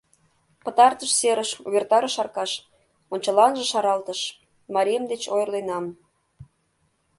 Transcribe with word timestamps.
—Пытартыш 0.63 1.11
серыш!— 1.19 1.51
увертарыш 1.67 2.15
Аркаш, 2.21 2.51
ончыланже 3.13 3.65
шаралтыш:— 3.71 4.19
«Марием 4.73 5.03
деч 5.11 5.23
ойырленам. 5.33 5.85